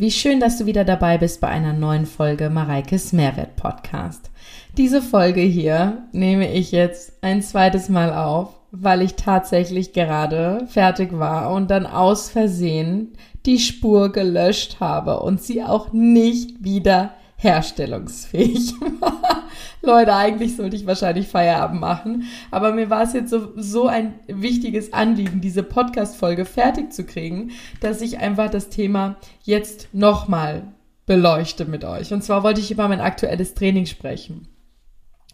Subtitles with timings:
[0.00, 4.30] Wie schön, dass du wieder dabei bist bei einer neuen Folge Mareikes Mehrwert Podcast.
[4.76, 11.18] Diese Folge hier nehme ich jetzt ein zweites Mal auf, weil ich tatsächlich gerade fertig
[11.18, 13.14] war und dann aus Versehen
[13.44, 19.47] die Spur gelöscht habe und sie auch nicht wieder herstellungsfähig war.
[19.80, 24.14] Leute, eigentlich sollte ich wahrscheinlich Feierabend machen, aber mir war es jetzt so, so ein
[24.26, 30.72] wichtiges Anliegen, diese Podcast-Folge fertig zu kriegen, dass ich einfach das Thema jetzt nochmal
[31.06, 32.12] beleuchte mit euch.
[32.12, 34.48] Und zwar wollte ich über mein aktuelles Training sprechen.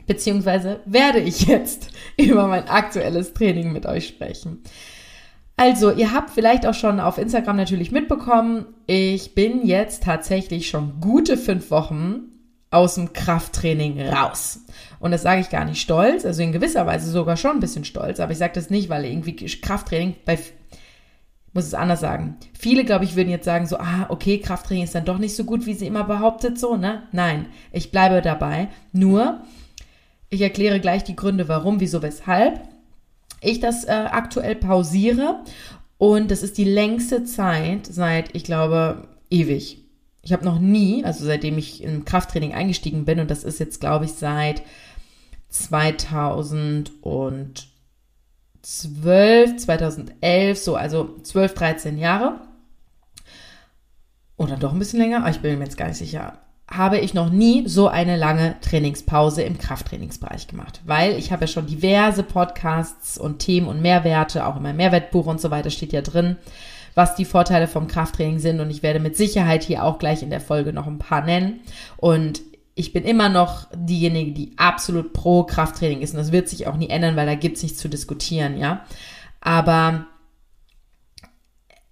[0.06, 4.62] Beziehungsweise werde ich jetzt über mein aktuelles Training mit euch sprechen.
[5.56, 11.00] Also, ihr habt vielleicht auch schon auf Instagram natürlich mitbekommen, ich bin jetzt tatsächlich schon
[11.00, 12.33] gute fünf Wochen
[12.74, 14.60] aus dem Krafttraining raus.
[15.00, 17.84] Und das sage ich gar nicht stolz, also in gewisser Weise sogar schon ein bisschen
[17.84, 20.38] stolz, aber ich sage das nicht, weil irgendwie Krafttraining bei
[21.54, 22.36] muss es anders sagen.
[22.58, 25.44] Viele, glaube ich, würden jetzt sagen so, ah, okay, Krafttraining ist dann doch nicht so
[25.44, 27.04] gut, wie sie immer behauptet, so, ne?
[27.12, 28.68] Nein, ich bleibe dabei.
[28.92, 29.40] Nur,
[30.30, 32.60] ich erkläre gleich die Gründe, warum, wieso, weshalb
[33.40, 35.44] ich das äh, aktuell pausiere.
[35.96, 39.83] Und das ist die längste Zeit seit, ich glaube, ewig.
[40.24, 43.80] Ich habe noch nie, also seitdem ich im Krafttraining eingestiegen bin, und das ist jetzt,
[43.80, 44.62] glaube ich, seit
[45.50, 46.86] 2012,
[48.62, 52.40] 2011, so, also 12, 13 Jahre.
[54.36, 56.38] Oder doch ein bisschen länger, aber ich bin mir jetzt gar nicht sicher.
[56.68, 61.48] Habe ich noch nie so eine lange Trainingspause im Krafttrainingsbereich gemacht, weil ich habe ja
[61.48, 65.92] schon diverse Podcasts und Themen und Mehrwerte, auch in meinem Mehrwertbuch und so weiter steht
[65.92, 66.38] ja drin,
[66.94, 68.60] was die Vorteile vom Krafttraining sind.
[68.60, 71.60] Und ich werde mit Sicherheit hier auch gleich in der Folge noch ein paar nennen.
[71.96, 72.40] Und
[72.74, 76.12] ich bin immer noch diejenige, die absolut pro Krafttraining ist.
[76.12, 78.84] Und das wird sich auch nie ändern, weil da gibt es nichts zu diskutieren, ja.
[79.40, 80.06] Aber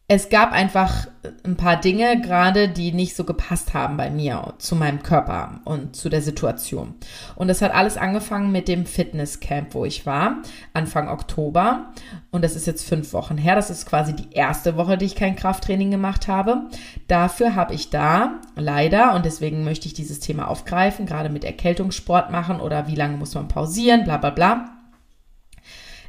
[0.09, 1.07] es gab einfach
[1.45, 5.97] ein paar Dinge gerade, die nicht so gepasst haben bei mir, zu meinem Körper und
[5.97, 6.95] zu der Situation.
[7.37, 10.43] Und das hat alles angefangen mit dem Fitnesscamp, wo ich war,
[10.75, 11.93] Anfang Oktober.
[12.31, 13.55] Und das ist jetzt fünf Wochen her.
[13.55, 16.69] Das ist quasi die erste Woche, die ich kein Krafttraining gemacht habe.
[17.09, 22.31] Dafür habe ich da leider, und deswegen möchte ich dieses Thema aufgreifen, gerade mit Erkältungssport
[22.31, 24.69] machen oder wie lange muss man pausieren, bla bla bla.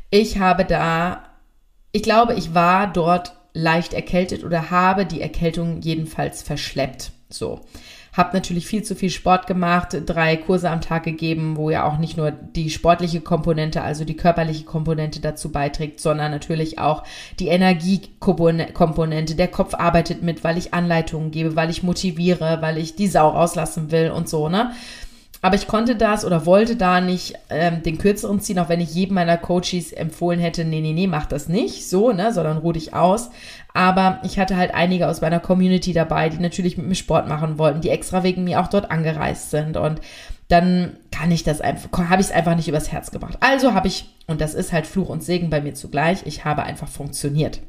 [0.09, 1.23] Ich habe da,
[1.91, 7.11] ich glaube, ich war dort leicht erkältet oder habe die Erkältung jedenfalls verschleppt.
[7.29, 7.61] So.
[8.15, 11.97] Hab natürlich viel zu viel Sport gemacht, drei Kurse am Tag gegeben, wo ja auch
[11.97, 17.03] nicht nur die sportliche Komponente, also die körperliche Komponente dazu beiträgt, sondern natürlich auch
[17.39, 19.33] die Energiekomponente.
[19.33, 23.29] Der Kopf arbeitet mit, weil ich Anleitungen gebe, weil ich motiviere, weil ich die Sau
[23.29, 24.73] rauslassen will und so, ne?
[25.43, 28.95] Aber ich konnte das oder wollte da nicht ähm, den kürzeren ziehen, auch wenn ich
[28.95, 32.71] jedem meiner Coaches empfohlen hätte, nee, nee, nee, mach das nicht so, ne, sondern ruh
[32.71, 33.29] dich aus.
[33.73, 37.57] Aber ich hatte halt einige aus meiner Community dabei, die natürlich mit mir Sport machen
[37.57, 39.75] wollten, die extra wegen mir auch dort angereist sind.
[39.75, 39.99] Und
[40.47, 43.37] dann kann ich das einfach, habe ich es einfach nicht übers Herz gebracht.
[43.41, 46.63] Also habe ich, und das ist halt Fluch und Segen bei mir zugleich, ich habe
[46.63, 47.59] einfach funktioniert.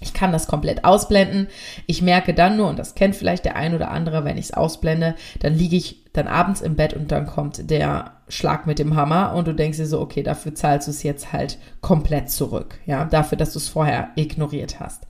[0.00, 1.48] Ich kann das komplett ausblenden.
[1.86, 4.54] Ich merke dann nur, und das kennt vielleicht der ein oder andere, wenn ich es
[4.54, 8.96] ausblende, dann liege ich dann abends im Bett und dann kommt der Schlag mit dem
[8.96, 12.78] Hammer und du denkst dir so, okay, dafür zahlst du es jetzt halt komplett zurück.
[12.86, 15.06] Ja, dafür, dass du es vorher ignoriert hast.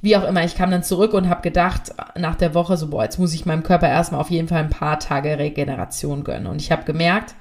[0.00, 3.04] Wie auch immer, ich kam dann zurück und habe gedacht, nach der Woche so, boah,
[3.04, 6.46] jetzt muss ich meinem Körper erstmal auf jeden Fall ein paar Tage Regeneration gönnen.
[6.46, 7.34] Und ich habe gemerkt,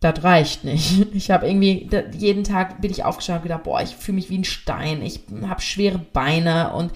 [0.00, 1.06] das reicht nicht.
[1.14, 4.38] Ich habe irgendwie, jeden Tag bin ich aufgestanden und gedacht, boah, ich fühle mich wie
[4.38, 6.92] ein Stein, ich habe schwere Beine und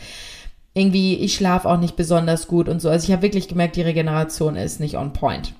[0.74, 2.88] irgendwie, ich schlafe auch nicht besonders gut und so.
[2.88, 5.54] Also ich habe wirklich gemerkt, die Regeneration ist nicht on point.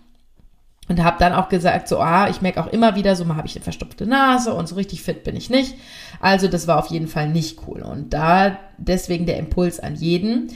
[0.89, 3.47] Und habe dann auch gesagt, so, ah, ich merke auch immer wieder, so mal habe
[3.47, 5.75] ich eine verstopfte Nase und so richtig fit bin ich nicht.
[6.21, 7.83] Also das war auf jeden Fall nicht cool.
[7.83, 10.53] Und da deswegen der Impuls an jeden,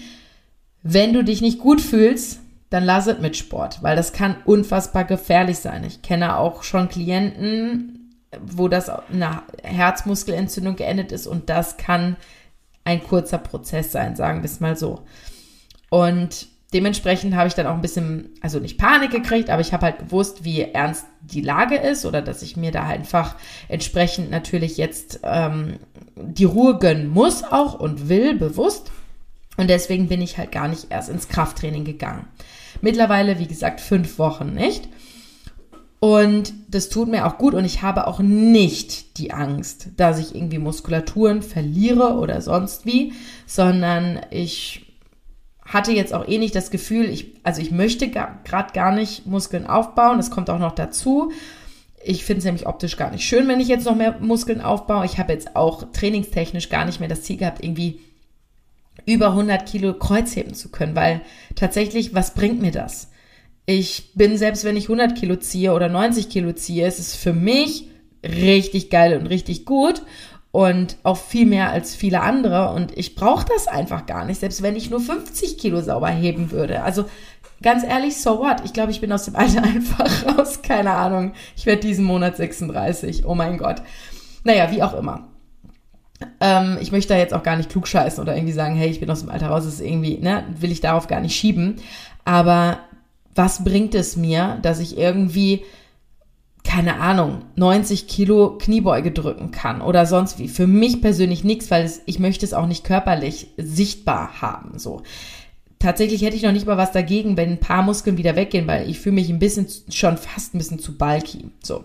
[0.83, 2.41] wenn du dich nicht gut fühlst,
[2.77, 5.83] dann lass es mit Sport, weil das kann unfassbar gefährlich sein.
[5.85, 12.17] Ich kenne auch schon Klienten, wo das eine Herzmuskelentzündung geendet ist und das kann
[12.85, 15.07] ein kurzer Prozess sein, sagen wir es mal so.
[15.89, 19.87] Und dementsprechend habe ich dann auch ein bisschen, also nicht Panik gekriegt, aber ich habe
[19.87, 23.37] halt gewusst, wie ernst die Lage ist oder dass ich mir da einfach
[23.69, 25.79] entsprechend natürlich jetzt ähm,
[26.15, 28.93] die Ruhe gönnen muss auch und will, bewusst.
[29.57, 32.27] Und deswegen bin ich halt gar nicht erst ins Krafttraining gegangen.
[32.81, 34.89] Mittlerweile, wie gesagt, fünf Wochen, nicht?
[35.99, 40.35] Und das tut mir auch gut und ich habe auch nicht die Angst, dass ich
[40.35, 43.15] irgendwie Muskulaturen verliere oder sonst wie,
[43.47, 44.87] sondern ich
[45.65, 49.67] hatte jetzt auch eh nicht das Gefühl, ich, also ich möchte gerade gar nicht Muskeln
[49.67, 51.33] aufbauen, das kommt auch noch dazu.
[52.05, 55.07] Ich finde es nämlich optisch gar nicht schön, wenn ich jetzt noch mehr Muskeln aufbaue.
[55.07, 58.01] Ich habe jetzt auch trainingstechnisch gar nicht mehr das Ziel gehabt, irgendwie
[59.07, 61.23] über 100 Kilo Kreuzheben zu können, weil
[61.55, 63.11] tatsächlich, was bringt mir das?
[63.65, 67.33] Ich bin, selbst wenn ich 100 Kilo ziehe oder 90 Kilo ziehe, ist es für
[67.33, 67.89] mich
[68.23, 70.03] richtig geil und richtig gut
[70.53, 72.73] und auch viel mehr als viele andere.
[72.73, 76.51] Und ich brauche das einfach gar nicht, selbst wenn ich nur 50 Kilo sauber heben
[76.51, 76.83] würde.
[76.83, 77.05] Also
[77.63, 78.63] ganz ehrlich, so what?
[78.65, 80.63] Ich glaube, ich bin aus dem Alter einfach raus.
[80.63, 81.33] Keine Ahnung.
[81.57, 83.27] Ich werde diesen Monat 36.
[83.27, 83.83] Oh mein Gott.
[84.45, 85.29] Naja, wie auch immer.
[86.41, 89.11] Ähm, ich möchte da jetzt auch gar nicht klugscheißen oder irgendwie sagen, hey, ich bin
[89.11, 89.65] aus dem Alter raus.
[89.65, 91.77] Das ist irgendwie, ne, will ich darauf gar nicht schieben.
[92.25, 92.79] Aber
[93.35, 95.63] was bringt es mir, dass ich irgendwie,
[96.65, 100.49] keine Ahnung, 90 Kilo Kniebeuge drücken kann oder sonst wie?
[100.49, 105.03] Für mich persönlich nichts, weil es, ich möchte es auch nicht körperlich sichtbar haben, so.
[105.79, 108.89] Tatsächlich hätte ich noch nicht mal was dagegen, wenn ein paar Muskeln wieder weggehen, weil
[108.89, 111.85] ich fühle mich ein bisschen, schon fast ein bisschen zu bulky, so.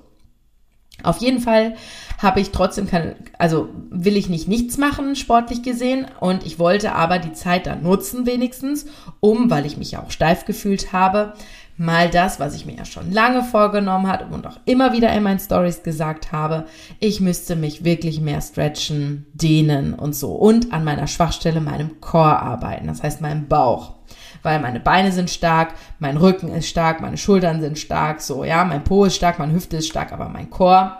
[1.03, 1.75] Auf jeden Fall
[2.19, 6.07] habe ich trotzdem keine, also will ich nicht nichts machen, sportlich gesehen.
[6.19, 8.86] Und ich wollte aber die Zeit dann nutzen wenigstens,
[9.19, 11.33] um, weil ich mich ja auch steif gefühlt habe,
[11.77, 15.24] mal das, was ich mir ja schon lange vorgenommen habe und auch immer wieder in
[15.24, 16.65] meinen Stories gesagt habe,
[17.00, 22.39] ich müsste mich wirklich mehr stretchen, dehnen und so und an meiner Schwachstelle, meinem Core
[22.39, 23.95] arbeiten, das heißt meinem Bauch
[24.44, 28.64] weil meine Beine sind stark, mein Rücken ist stark, meine Schultern sind stark, so, ja,
[28.66, 30.98] mein Po ist stark, meine Hüfte ist stark, aber mein Chor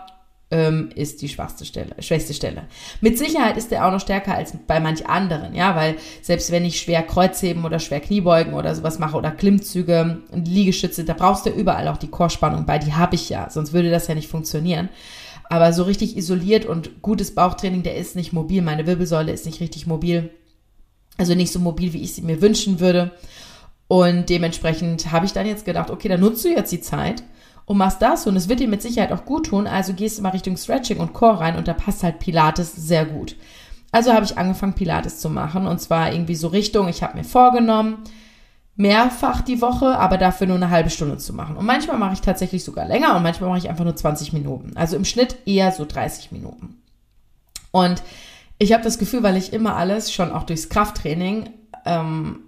[0.52, 2.64] ähm, ist die schwachste Stelle, schwächste Stelle.
[3.00, 6.64] Mit Sicherheit ist der auch noch stärker als bei manch anderen, ja, weil selbst wenn
[6.64, 11.50] ich schwer Kreuzheben oder schwer Kniebeugen oder sowas mache oder Klimmzüge, Liegestütze, da brauchst du
[11.50, 14.90] überall auch die Chorspannung bei, die habe ich ja, sonst würde das ja nicht funktionieren.
[15.48, 18.62] Aber so richtig isoliert und gutes Bauchtraining, der ist nicht mobil.
[18.62, 20.30] Meine Wirbelsäule ist nicht richtig mobil.
[21.18, 23.12] Also nicht so mobil, wie ich sie mir wünschen würde.
[23.88, 27.22] Und dementsprechend habe ich dann jetzt gedacht, okay, dann nutzt du jetzt die Zeit
[27.66, 29.66] und machst das und es wird dir mit Sicherheit auch gut tun.
[29.66, 33.04] Also gehst du mal Richtung Stretching und Core rein und da passt halt Pilates sehr
[33.04, 33.36] gut.
[33.90, 37.24] Also habe ich angefangen, Pilates zu machen und zwar irgendwie so Richtung, ich habe mir
[37.24, 37.98] vorgenommen,
[38.74, 41.56] mehrfach die Woche, aber dafür nur eine halbe Stunde zu machen.
[41.56, 44.72] Und manchmal mache ich tatsächlich sogar länger und manchmal mache ich einfach nur 20 Minuten.
[44.76, 46.78] Also im Schnitt eher so 30 Minuten.
[47.70, 48.02] Und
[48.62, 51.50] ich habe das Gefühl, weil ich immer alles schon auch durchs Krafttraining
[51.84, 52.38] ähm,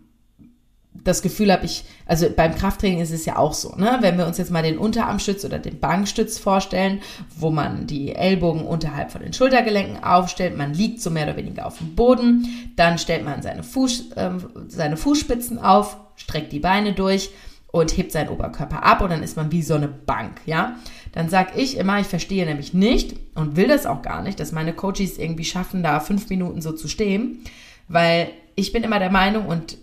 [1.03, 3.99] das Gefühl habe, ich, also beim Krafttraining ist es ja auch so, ne?
[4.01, 7.01] Wenn wir uns jetzt mal den Unterarmstütz oder den Bankstütz vorstellen,
[7.37, 11.67] wo man die Ellbogen unterhalb von den Schultergelenken aufstellt, man liegt so mehr oder weniger
[11.67, 14.31] auf dem Boden, dann stellt man seine, Fuß, äh,
[14.69, 17.31] seine Fußspitzen auf, streckt die Beine durch
[17.73, 20.77] und hebt seinen Oberkörper ab und dann ist man wie so eine Bank, ja?
[21.15, 24.51] Dann sag ich immer, ich verstehe nämlich nicht und will das auch gar nicht, dass
[24.51, 27.45] meine Coaches irgendwie schaffen, da fünf Minuten so zu stehen,
[27.87, 29.79] weil ich bin immer der Meinung und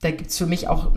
[0.00, 0.92] da gibt's für mich auch,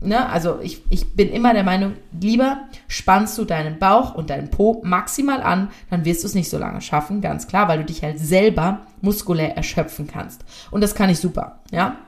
[0.00, 4.50] ne, also ich, ich bin immer der Meinung, lieber spannst du deinen Bauch und deinen
[4.50, 7.84] Po maximal an, dann wirst du es nicht so lange schaffen, ganz klar, weil du
[7.84, 10.42] dich halt selber muskulär erschöpfen kannst.
[10.70, 11.98] Und das kann ich super, ja.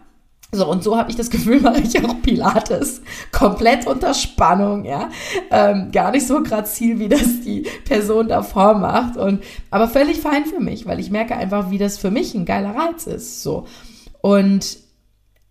[0.53, 3.03] So, und so habe ich das Gefühl, mache ich auch Pilates.
[3.33, 5.11] Komplett unter Spannung, ja.
[5.51, 9.17] Ähm, gar nicht so grazil, wie das die Person davor macht.
[9.17, 12.47] Und, aber völlig fein für mich, weil ich merke einfach, wie das für mich ein
[12.47, 13.43] geiler Reiz ist.
[13.43, 13.67] So.
[14.21, 14.79] Und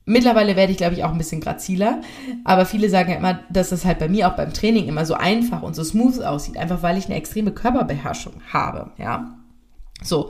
[0.07, 2.01] Mittlerweile werde ich, glaube ich, auch ein bisschen graziler.
[2.43, 5.15] Aber viele sagen ja immer, dass das halt bei mir auch beim Training immer so
[5.15, 6.57] einfach und so smooth aussieht.
[6.57, 9.35] Einfach weil ich eine extreme Körperbeherrschung habe, ja.
[10.03, 10.29] So.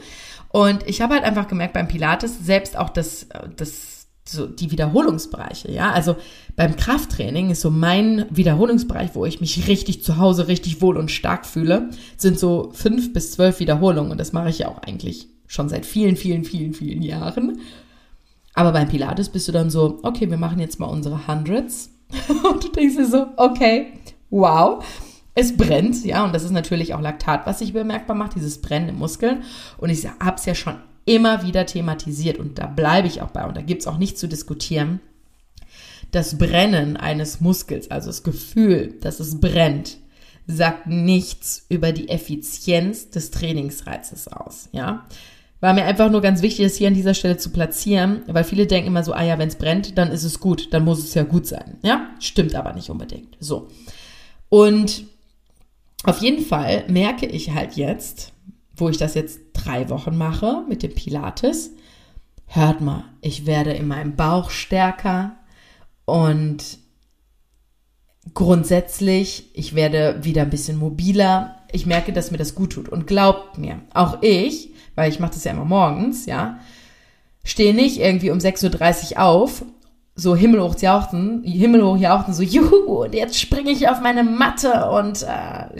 [0.49, 3.27] Und ich habe halt einfach gemerkt beim Pilates, selbst auch das,
[3.57, 3.94] das,
[4.27, 5.91] so die Wiederholungsbereiche, ja.
[5.91, 6.15] Also
[6.55, 11.11] beim Krafttraining ist so mein Wiederholungsbereich, wo ich mich richtig zu Hause richtig wohl und
[11.11, 14.11] stark fühle, sind so fünf bis zwölf Wiederholungen.
[14.11, 17.59] Und das mache ich ja auch eigentlich schon seit vielen, vielen, vielen, vielen Jahren.
[18.55, 21.91] Aber beim Pilates bist du dann so, okay, wir machen jetzt mal unsere Hundreds.
[22.51, 23.93] und du denkst dir so, okay,
[24.29, 24.83] wow.
[25.37, 28.89] Es brennt, ja, und das ist natürlich auch Laktat, was sich bemerkbar macht, dieses Brennen
[28.89, 29.43] im Muskeln.
[29.77, 33.45] Und ich habe es ja schon immer wieder thematisiert und da bleibe ich auch bei
[33.45, 34.99] und da gibt es auch nichts zu diskutieren.
[36.11, 39.97] Das Brennen eines Muskels, also das Gefühl, dass es brennt,
[40.47, 45.05] sagt nichts über die Effizienz des Trainingsreizes aus, ja.
[45.61, 48.67] War mir einfach nur ganz wichtig, das hier an dieser Stelle zu platzieren, weil viele
[48.67, 51.13] denken immer so, ah ja, wenn es brennt, dann ist es gut, dann muss es
[51.13, 51.77] ja gut sein.
[51.81, 53.37] Ja, stimmt aber nicht unbedingt.
[53.39, 53.69] So.
[54.49, 55.05] Und
[56.03, 58.33] auf jeden Fall merke ich halt jetzt,
[58.75, 61.71] wo ich das jetzt drei Wochen mache mit dem Pilates,
[62.47, 65.35] hört mal, ich werde in meinem Bauch stärker
[66.05, 66.77] und
[68.33, 71.57] grundsätzlich, ich werde wieder ein bisschen mobiler.
[71.71, 72.89] Ich merke, dass mir das gut tut.
[72.89, 76.59] Und glaubt mir, auch ich weil ich mache das ja immer morgens, ja,
[77.43, 79.65] stehe nicht irgendwie um 6.30 Uhr auf,
[80.15, 85.23] so himmelhoch jauchten, himmelhoch jauchten, so juhu, und jetzt springe ich auf meine Matte und
[85.23, 85.79] äh,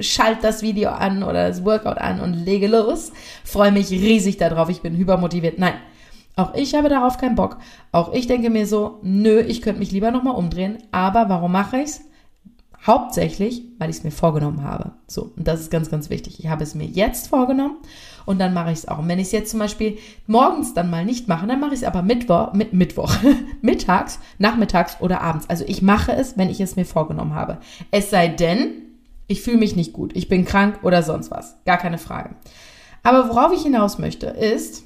[0.00, 3.12] schalt das Video an oder das Workout an und lege los.
[3.44, 5.58] Freue mich riesig darauf, ich bin hypermotiviert.
[5.58, 5.74] Nein,
[6.36, 7.58] Auch ich habe darauf keinen Bock.
[7.92, 10.78] Auch ich denke mir so, nö, ich könnte mich lieber nochmal umdrehen.
[10.90, 12.00] Aber warum mache ich's?
[12.84, 14.92] Hauptsächlich, weil ich es mir vorgenommen habe.
[15.06, 16.40] So, und das ist ganz, ganz wichtig.
[16.40, 17.76] Ich habe es mir jetzt vorgenommen
[18.26, 18.98] und dann mache ich es auch.
[18.98, 21.82] Und wenn ich es jetzt zum Beispiel morgens dann mal nicht mache, dann mache ich
[21.82, 23.14] es aber Mittwoch, mit, Mittwoch,
[23.62, 25.48] mittags, nachmittags oder abends.
[25.48, 27.58] Also ich mache es, wenn ich es mir vorgenommen habe.
[27.92, 28.81] Es sei denn,
[29.32, 31.56] ich fühle mich nicht gut, ich bin krank oder sonst was.
[31.64, 32.36] Gar keine Frage.
[33.02, 34.84] Aber worauf ich hinaus möchte, ist,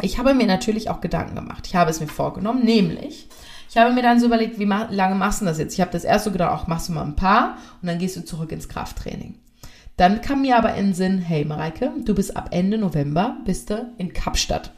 [0.00, 1.66] ich habe mir natürlich auch Gedanken gemacht.
[1.66, 3.28] Ich habe es mir vorgenommen, nämlich,
[3.68, 5.74] ich habe mir dann so überlegt, wie lange machst du das jetzt?
[5.74, 8.16] Ich habe das erst so gedacht, auch machst du mal ein paar und dann gehst
[8.16, 9.34] du zurück ins Krafttraining.
[9.96, 13.70] Dann kam mir aber in den Sinn, hey Mareike, du bist ab Ende November, bist
[13.70, 14.72] du in Kapstadt.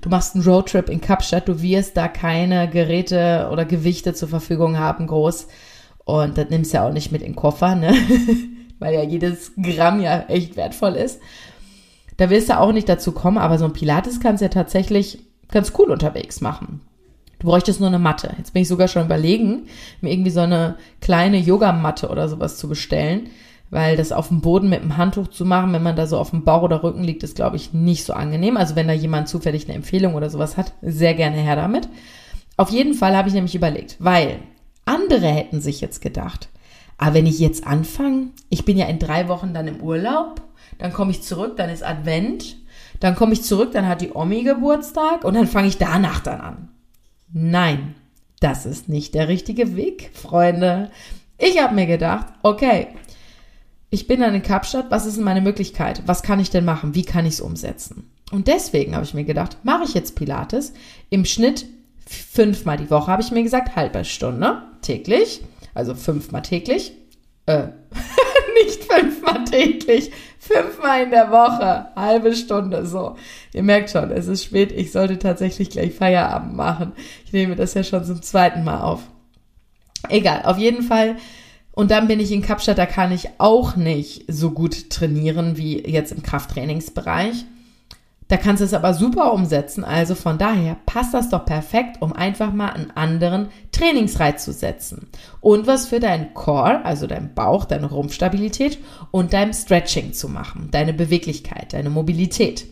[0.00, 4.78] Du machst einen Roadtrip in Kapstadt, du wirst da keine Geräte oder Gewichte zur Verfügung
[4.78, 5.48] haben, groß.
[6.04, 7.94] Und das nimmst du ja auch nicht mit in den Koffer, ne?
[8.78, 11.20] Weil ja jedes Gramm ja echt wertvoll ist.
[12.16, 15.20] Da wirst du auch nicht dazu kommen, aber so ein Pilates kannst du ja tatsächlich
[15.50, 16.80] ganz cool unterwegs machen.
[17.38, 18.34] Du bräuchtest nur eine Matte.
[18.38, 19.66] Jetzt bin ich sogar schon überlegen,
[20.00, 23.30] mir irgendwie so eine kleine Yogamatte oder sowas zu bestellen
[23.72, 26.28] weil das auf dem Boden mit dem Handtuch zu machen, wenn man da so auf
[26.28, 28.58] dem Bauch oder Rücken liegt, ist, glaube ich, nicht so angenehm.
[28.58, 31.88] Also wenn da jemand zufällig eine Empfehlung oder sowas hat, sehr gerne her damit.
[32.58, 34.40] Auf jeden Fall habe ich nämlich überlegt, weil
[34.84, 36.48] andere hätten sich jetzt gedacht,
[36.98, 40.40] aber ah, wenn ich jetzt anfange, ich bin ja in drei Wochen dann im Urlaub,
[40.78, 42.58] dann komme ich zurück, dann ist Advent,
[43.00, 46.40] dann komme ich zurück, dann hat die Omi Geburtstag und dann fange ich danach dann
[46.40, 46.68] an.
[47.32, 47.96] Nein,
[48.38, 50.90] das ist nicht der richtige Weg, Freunde.
[51.38, 52.88] Ich habe mir gedacht, okay,
[53.90, 56.02] ich bin dann in Kapstadt, was ist denn meine Möglichkeit?
[56.06, 56.94] Was kann ich denn machen?
[56.94, 58.12] Wie kann ich es umsetzen?
[58.30, 60.72] Und deswegen habe ich mir gedacht, mache ich jetzt Pilates
[61.10, 61.66] im Schnitt
[62.14, 65.42] fünfmal die Woche, habe ich mir gesagt, halbe Stunde täglich,
[65.74, 66.92] also fünfmal täglich.
[67.46, 67.68] Äh,
[68.64, 73.16] nicht fünfmal täglich, fünfmal in der Woche, halbe Stunde, so.
[73.52, 76.92] Ihr merkt schon, es ist spät, ich sollte tatsächlich gleich Feierabend machen.
[77.24, 79.02] Ich nehme das ja schon zum zweiten Mal auf.
[80.08, 81.16] Egal, auf jeden Fall
[81.72, 85.80] und dann bin ich in Kapstadt, da kann ich auch nicht so gut trainieren wie
[85.80, 87.46] jetzt im Krafttrainingsbereich.
[88.32, 89.84] Da kannst du es aber super umsetzen.
[89.84, 95.10] Also von daher passt das doch perfekt, um einfach mal einen anderen Trainingsreiz zu setzen.
[95.42, 98.78] Und was für deinen Core, also deinen Bauch, deine Rumpfstabilität
[99.10, 100.68] und dein Stretching zu machen.
[100.70, 102.64] Deine Beweglichkeit, deine Mobilität.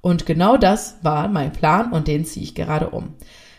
[0.00, 3.12] Und genau das war mein Plan und den ziehe ich gerade um.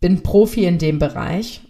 [0.00, 1.62] bin Profi in dem Bereich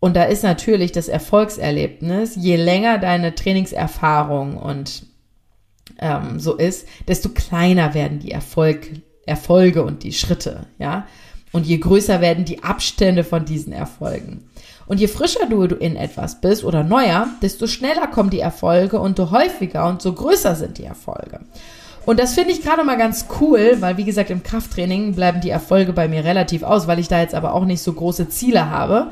[0.00, 5.06] und da ist natürlich das Erfolgserlebnis, je länger deine Trainingserfahrung und
[5.98, 8.90] ähm, so ist, desto kleiner werden die Erfolg,
[9.26, 11.06] Erfolge und die Schritte, ja.
[11.52, 14.50] Und je größer werden die Abstände von diesen Erfolgen.
[14.86, 19.16] Und je frischer du in etwas bist oder neuer, desto schneller kommen die Erfolge und
[19.16, 21.40] so häufiger und so größer sind die Erfolge.
[22.06, 25.50] Und das finde ich gerade mal ganz cool, weil wie gesagt, im Krafttraining bleiben die
[25.50, 28.68] Erfolge bei mir relativ aus, weil ich da jetzt aber auch nicht so große Ziele
[28.68, 29.10] habe.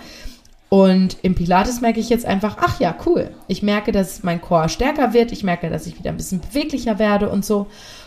[0.68, 3.30] Und im Pilates merke ich jetzt einfach, ach ja, cool.
[3.46, 5.32] Ich merke, dass mein Core stärker wird.
[5.32, 7.66] Ich merke, dass ich wieder ein bisschen beweglicher werde und so.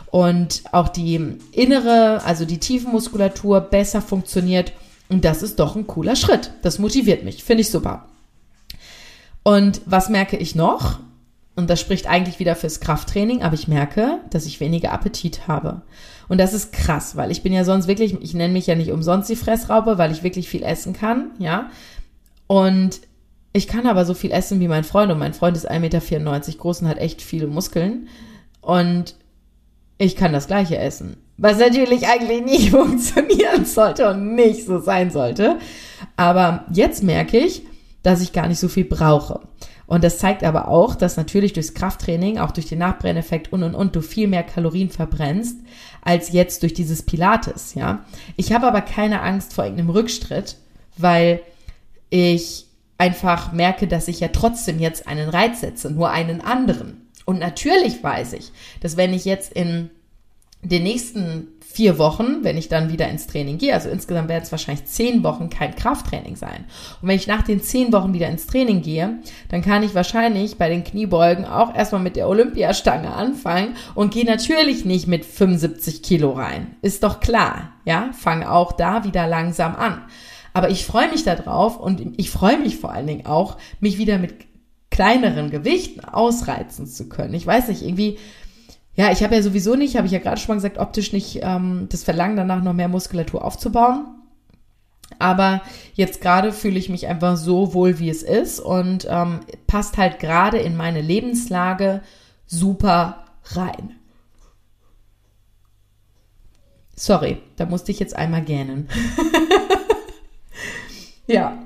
[0.10, 4.72] Und auch die innere, also die Tiefenmuskulatur besser funktioniert.
[5.10, 6.52] Und das ist doch ein cooler Schritt.
[6.62, 7.44] Das motiviert mich.
[7.44, 8.08] Finde ich super.
[9.44, 11.00] Und was merke ich noch?
[11.56, 15.84] Und das spricht eigentlich wieder fürs Krafttraining, aber ich merke, dass ich weniger Appetit habe.
[16.28, 18.92] Und das ist krass, weil ich bin ja sonst wirklich, ich nenne mich ja nicht
[18.92, 21.70] umsonst die Fressraupe, weil ich wirklich viel essen kann, ja.
[22.48, 23.00] Und
[23.54, 26.58] ich kann aber so viel essen wie mein Freund und mein Freund ist 1,94 Meter
[26.58, 28.10] groß und hat echt viele Muskeln.
[28.60, 29.16] Und
[29.98, 31.16] ich kann das gleiche essen.
[31.38, 35.58] Was natürlich eigentlich nicht funktionieren sollte und nicht so sein sollte.
[36.16, 37.64] Aber jetzt merke ich,
[38.04, 39.42] dass ich gar nicht so viel brauche.
[39.88, 43.76] Und das zeigt aber auch, dass natürlich durchs Krafttraining, auch durch den Nachbrenneffekt und und
[43.76, 45.60] und du viel mehr Kalorien verbrennst
[46.02, 48.06] als jetzt durch dieses Pilates, ja.
[48.36, 50.56] Ich habe aber keine Angst vor irgendeinem Rückschritt,
[50.98, 51.42] weil
[52.10, 57.10] ich einfach merke, dass ich ja trotzdem jetzt einen Reiz setze, nur einen anderen.
[57.26, 58.52] Und natürlich weiß ich,
[58.82, 59.90] dass wenn ich jetzt in
[60.70, 64.52] den nächsten vier Wochen, wenn ich dann wieder ins Training gehe, also insgesamt werden es
[64.52, 66.64] wahrscheinlich zehn Wochen kein Krafttraining sein.
[67.02, 69.20] Und wenn ich nach den zehn Wochen wieder ins Training gehe,
[69.50, 74.24] dann kann ich wahrscheinlich bei den Kniebeugen auch erstmal mit der Olympiastange anfangen und gehe
[74.26, 76.78] natürlich nicht mit 75 Kilo rein.
[76.82, 78.12] Ist doch klar, ja?
[78.14, 80.02] Fange auch da wieder langsam an.
[80.54, 84.18] Aber ich freue mich darauf und ich freue mich vor allen Dingen auch, mich wieder
[84.18, 84.34] mit
[84.92, 87.34] kleineren Gewichten ausreizen zu können.
[87.34, 88.18] Ich weiß nicht, irgendwie,
[88.96, 91.40] ja, ich habe ja sowieso nicht, habe ich ja gerade schon mal gesagt, optisch nicht
[91.42, 94.06] ähm, das Verlangen danach, noch mehr Muskulatur aufzubauen.
[95.20, 95.62] Aber
[95.94, 100.20] jetzt gerade fühle ich mich einfach so wohl, wie es ist und ähm, passt halt
[100.20, 102.02] gerade in meine Lebenslage
[102.48, 103.96] super rein.
[106.96, 108.88] Sorry, da musste ich jetzt einmal gähnen.
[111.28, 111.65] ja.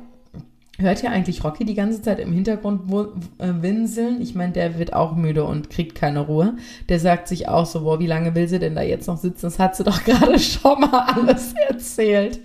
[0.79, 2.89] Hört ihr eigentlich Rocky die ganze Zeit im Hintergrund
[3.37, 4.21] äh, winseln?
[4.21, 6.55] Ich meine, der wird auch müde und kriegt keine Ruhe.
[6.87, 9.47] Der sagt sich auch so, boah, wie lange will sie denn da jetzt noch sitzen?
[9.47, 12.39] Das hat sie doch gerade schon mal alles erzählt.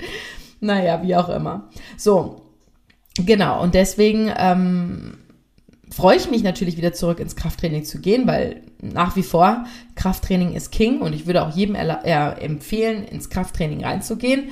[0.59, 1.69] Naja, wie auch immer.
[1.97, 2.43] So,
[3.15, 3.63] genau.
[3.63, 5.19] Und deswegen ähm,
[5.93, 9.65] freue ich mich natürlich wieder zurück ins Krafttraining zu gehen, weil nach wie vor
[9.95, 14.49] Krafttraining ist King und ich würde auch jedem äh, empfehlen, ins Krafttraining reinzugehen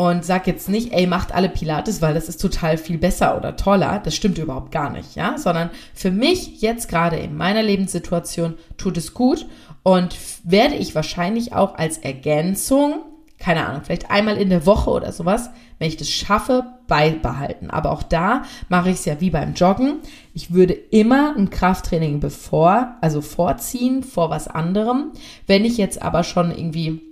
[0.00, 3.56] und sag jetzt nicht, ey, macht alle Pilates, weil das ist total viel besser oder
[3.56, 4.00] toller.
[4.02, 8.96] Das stimmt überhaupt gar nicht, ja, sondern für mich jetzt gerade in meiner Lebenssituation tut
[8.96, 9.44] es gut
[9.82, 13.00] und werde ich wahrscheinlich auch als Ergänzung,
[13.38, 17.68] keine Ahnung, vielleicht einmal in der Woche oder sowas, wenn ich das schaffe, beibehalten.
[17.68, 19.96] Aber auch da mache ich es ja wie beim Joggen.
[20.32, 25.12] Ich würde immer ein Krafttraining bevor, also vorziehen vor was anderem.
[25.46, 27.09] Wenn ich jetzt aber schon irgendwie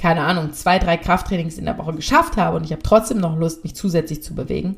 [0.00, 3.36] keine Ahnung, zwei, drei Krafttrainings in der Woche geschafft habe und ich habe trotzdem noch
[3.36, 4.76] Lust, mich zusätzlich zu bewegen,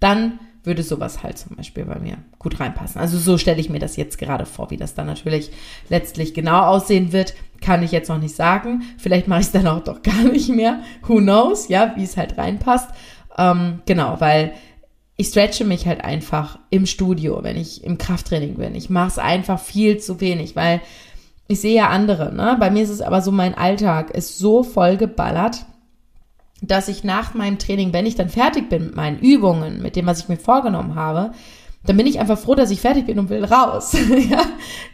[0.00, 3.00] dann würde sowas halt zum Beispiel bei mir gut reinpassen.
[3.00, 5.52] Also so stelle ich mir das jetzt gerade vor, wie das dann natürlich
[5.90, 8.82] letztlich genau aussehen wird, kann ich jetzt noch nicht sagen.
[8.98, 10.80] Vielleicht mache ich es dann auch doch gar nicht mehr.
[11.06, 12.88] Who knows, ja, wie es halt reinpasst.
[13.38, 14.54] Ähm, genau, weil
[15.16, 18.74] ich stretche mich halt einfach im Studio, wenn ich im Krafttraining bin.
[18.74, 20.80] Ich mache es einfach viel zu wenig, weil
[21.46, 22.56] ich sehe ja andere, ne?
[22.58, 25.66] Bei mir ist es aber so, mein Alltag ist so voll geballert,
[26.62, 30.06] dass ich nach meinem Training, wenn ich dann fertig bin mit meinen Übungen, mit dem,
[30.06, 31.32] was ich mir vorgenommen habe,
[31.86, 33.94] dann bin ich einfach froh, dass ich fertig bin und will raus.
[34.30, 34.42] ja?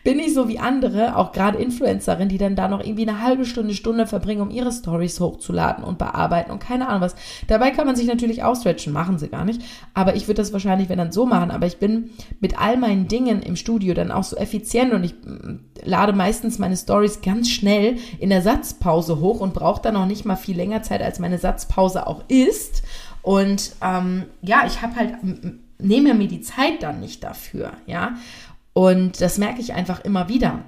[0.02, 3.44] Bin ich so wie andere, auch gerade Influencerinnen, die dann da noch irgendwie eine halbe
[3.44, 7.14] Stunde, Stunde verbringen, um ihre Stories hochzuladen und bearbeiten und keine Ahnung was.
[7.46, 9.62] Dabei kann man sich natürlich ausstretchen, machen sie gar nicht.
[9.94, 11.50] Aber ich würde das wahrscheinlich, wenn dann so machen.
[11.52, 12.10] Aber ich bin
[12.40, 16.58] mit all meinen Dingen im Studio dann auch so effizient und ich mm, lade meistens
[16.58, 20.56] meine Stories ganz schnell in der Satzpause hoch und brauche dann auch nicht mal viel
[20.56, 22.82] länger Zeit, als meine Satzpause auch ist.
[23.22, 25.14] Und ähm, ja, ich habe halt
[25.82, 28.16] nehme mir die Zeit dann nicht dafür, ja.
[28.72, 30.64] Und das merke ich einfach immer wieder.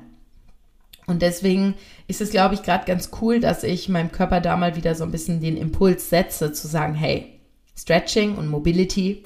[1.06, 1.74] Und deswegen
[2.06, 5.04] ist es, glaube ich, gerade ganz cool, dass ich meinem Körper da mal wieder so
[5.04, 7.40] ein bisschen den Impuls setze, zu sagen, hey,
[7.76, 9.24] Stretching und Mobility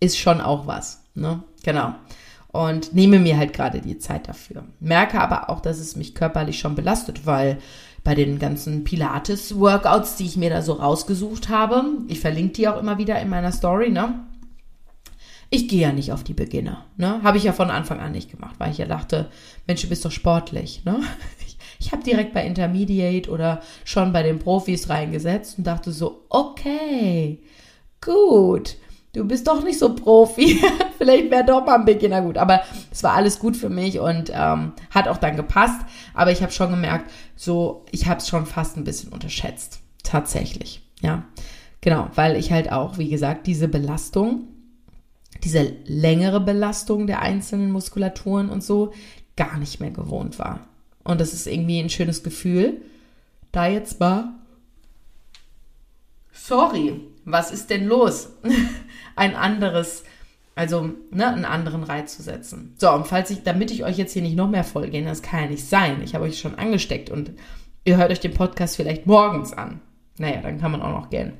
[0.00, 1.02] ist schon auch was.
[1.14, 1.42] Ne?
[1.64, 1.94] Genau.
[2.48, 4.64] Und nehme mir halt gerade die Zeit dafür.
[4.80, 7.58] Merke aber auch, dass es mich körperlich schon belastet, weil
[8.04, 12.78] bei den ganzen Pilates-Workouts, die ich mir da so rausgesucht habe, ich verlinke die auch
[12.78, 14.14] immer wieder in meiner Story, ne?
[15.50, 16.84] Ich gehe ja nicht auf die Beginner.
[16.96, 17.22] Ne?
[17.22, 19.30] Habe ich ja von Anfang an nicht gemacht, weil ich ja dachte,
[19.66, 20.84] Mensch, du bist doch sportlich.
[20.84, 21.00] Ne?
[21.46, 26.24] Ich, ich habe direkt bei Intermediate oder schon bei den Profis reingesetzt und dachte so,
[26.28, 27.40] okay,
[28.00, 28.76] gut,
[29.12, 30.60] du bist doch nicht so Profi.
[30.98, 32.36] Vielleicht wäre doch mal ein Beginner gut.
[32.36, 35.80] Aber es war alles gut für mich und ähm, hat auch dann gepasst.
[36.14, 39.80] Aber ich habe schon gemerkt, so, ich habe es schon fast ein bisschen unterschätzt.
[40.02, 41.24] Tatsächlich, ja.
[41.80, 44.48] Genau, weil ich halt auch, wie gesagt, diese Belastung
[45.44, 48.92] diese längere Belastung der einzelnen Muskulaturen und so
[49.36, 50.66] gar nicht mehr gewohnt war.
[51.04, 52.82] Und das ist irgendwie ein schönes Gefühl,
[53.52, 54.34] da jetzt mal.
[56.32, 58.30] Sorry, was ist denn los?
[59.16, 60.04] ein anderes,
[60.54, 62.74] also ne, einen anderen Reiz zu setzen.
[62.78, 65.44] So, und falls ich, damit ich euch jetzt hier nicht noch mehr vollgehen, das kann
[65.44, 66.02] ja nicht sein.
[66.02, 67.32] Ich habe euch schon angesteckt und
[67.84, 69.80] ihr hört euch den Podcast vielleicht morgens an.
[70.18, 71.34] Naja, dann kann man auch noch gehen.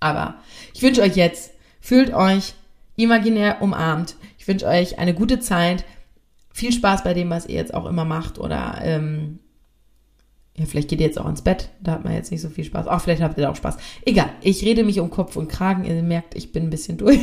[0.00, 0.36] Aber
[0.74, 2.54] ich wünsche euch jetzt, fühlt euch
[3.02, 4.16] imaginär umarmt.
[4.38, 5.84] Ich wünsche euch eine gute Zeit.
[6.52, 8.38] Viel Spaß bei dem, was ihr jetzt auch immer macht.
[8.38, 9.38] Oder ähm,
[10.56, 11.70] ja, vielleicht geht ihr jetzt auch ins Bett.
[11.80, 12.86] Da hat man jetzt nicht so viel Spaß.
[12.86, 13.76] Auch vielleicht habt ihr da auch Spaß.
[14.04, 15.84] Egal, ich rede mich um Kopf und Kragen.
[15.84, 17.20] Ihr merkt, ich bin ein bisschen durch.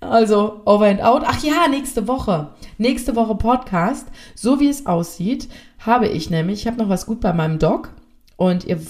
[0.00, 1.22] Also, over and out.
[1.26, 2.54] Ach ja, nächste Woche.
[2.78, 4.06] Nächste Woche Podcast.
[4.34, 5.48] So wie es aussieht,
[5.80, 7.92] habe ich nämlich, ich habe noch was gut bei meinem Dog.
[8.36, 8.80] Und ihr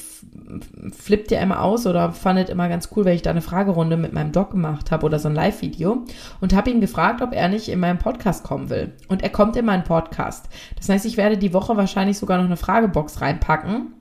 [0.92, 4.12] flippt ja immer aus oder fandet immer ganz cool, wenn ich da eine Fragerunde mit
[4.12, 6.04] meinem Doc gemacht habe oder so ein Live-Video
[6.40, 8.92] und habe ihn gefragt, ob er nicht in meinen Podcast kommen will.
[9.08, 10.48] Und er kommt in meinen Podcast.
[10.76, 13.94] Das heißt, ich werde die Woche wahrscheinlich sogar noch eine Fragebox reinpacken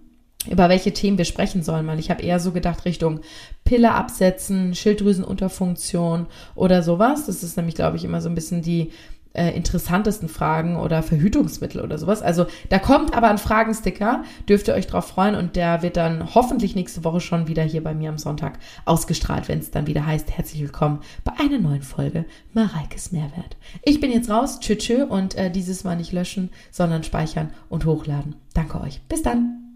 [0.49, 3.19] über welche Themen wir sprechen sollen, weil ich habe eher so gedacht Richtung
[3.65, 7.25] Pille absetzen, Schilddrüsenunterfunktion oder sowas.
[7.25, 8.91] Das ist nämlich, glaube ich, immer so ein bisschen die
[9.37, 12.21] äh, interessantesten Fragen oder Verhütungsmittel oder sowas.
[12.21, 16.33] Also da kommt aber ein Fragensticker, dürft ihr euch drauf freuen und der wird dann
[16.35, 20.05] hoffentlich nächste Woche schon wieder hier bei mir am Sonntag ausgestrahlt, wenn es dann wieder
[20.05, 23.57] heißt, herzlich willkommen bei einer neuen Folge Mareikes Mehrwert.
[23.83, 27.85] Ich bin jetzt raus, tschüss, tschüss und äh, dieses Mal nicht löschen, sondern speichern und
[27.85, 28.35] hochladen.
[28.53, 29.01] Danke euch.
[29.07, 29.66] Bis dann.